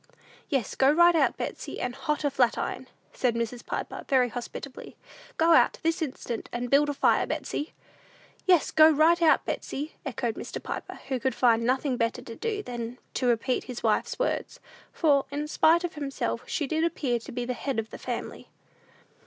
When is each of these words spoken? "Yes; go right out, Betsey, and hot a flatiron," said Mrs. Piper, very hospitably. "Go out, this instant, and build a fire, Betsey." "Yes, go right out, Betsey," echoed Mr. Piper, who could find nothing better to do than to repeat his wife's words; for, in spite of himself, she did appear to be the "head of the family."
"Yes; 0.49 0.73
go 0.73 0.89
right 0.89 1.13
out, 1.15 1.37
Betsey, 1.37 1.79
and 1.79 1.93
hot 1.93 2.23
a 2.23 2.31
flatiron," 2.31 2.87
said 3.13 3.35
Mrs. 3.35 3.63
Piper, 3.63 4.03
very 4.09 4.29
hospitably. 4.29 4.95
"Go 5.37 5.53
out, 5.53 5.77
this 5.83 6.01
instant, 6.01 6.49
and 6.51 6.71
build 6.71 6.89
a 6.89 6.93
fire, 6.95 7.27
Betsey." 7.27 7.73
"Yes, 8.47 8.71
go 8.71 8.89
right 8.89 9.21
out, 9.21 9.45
Betsey," 9.45 9.93
echoed 10.03 10.37
Mr. 10.37 10.57
Piper, 10.63 10.99
who 11.09 11.19
could 11.19 11.35
find 11.35 11.63
nothing 11.67 11.97
better 11.97 12.23
to 12.23 12.35
do 12.35 12.63
than 12.63 12.97
to 13.13 13.27
repeat 13.27 13.65
his 13.65 13.83
wife's 13.83 14.17
words; 14.17 14.59
for, 14.91 15.27
in 15.29 15.47
spite 15.47 15.83
of 15.83 15.93
himself, 15.93 16.41
she 16.47 16.65
did 16.65 16.83
appear 16.83 17.19
to 17.19 17.31
be 17.31 17.45
the 17.45 17.53
"head 17.53 17.77
of 17.77 17.91
the 17.91 17.99
family." 17.99 18.49